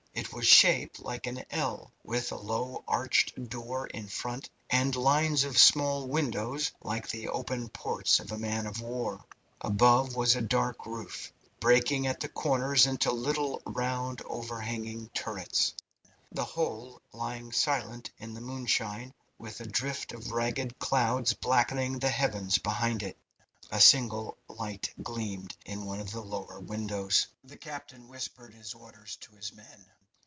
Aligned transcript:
It 0.13 0.33
was 0.33 0.45
shaped 0.45 0.99
like 0.99 1.25
an 1.25 1.43
L, 1.49 1.93
with 2.03 2.31
a 2.31 2.35
low 2.37 2.83
arched 2.87 3.49
door 3.49 3.87
in 3.87 4.07
front, 4.07 4.49
and 4.69 4.93
lines 4.95 5.45
of 5.45 5.57
small 5.57 6.07
windows 6.07 6.71
like 6.83 7.07
the 7.07 7.29
open 7.29 7.69
ports 7.69 8.19
of 8.19 8.31
a 8.31 8.37
man 8.37 8.67
of 8.67 8.81
war. 8.81 9.25
Above 9.61 10.15
was 10.15 10.35
a 10.35 10.41
dark 10.41 10.85
roof, 10.85 11.31
breaking 11.59 12.07
at 12.07 12.19
the 12.19 12.27
corners 12.29 12.85
into 12.85 13.11
little 13.11 13.61
round 13.65 14.21
overhanging 14.23 15.09
turrets, 15.09 15.73
the 16.31 16.45
whole 16.45 17.01
lying 17.13 17.51
silent 17.51 18.11
in 18.17 18.33
the 18.33 18.41
moonshine, 18.41 19.13
with 19.39 19.59
a 19.61 19.65
drift 19.65 20.11
of 20.11 20.31
ragged 20.31 20.77
clouds 20.77 21.33
blackening 21.33 21.99
the 21.99 22.09
heavens 22.09 22.57
behind 22.57 23.01
it. 23.01 23.17
A 23.71 23.79
single 23.81 24.37
light 24.49 24.93
gleamed 25.01 25.55
in 25.65 25.85
one 25.85 25.99
of 26.01 26.11
the 26.11 26.21
lower 26.23 26.59
windows. 26.59 27.27
The 27.43 27.57
captain 27.57 28.07
whispered 28.07 28.53
his 28.53 28.73
orders 28.73 29.15
to 29.21 29.35
his 29.35 29.51
men. 29.53 29.85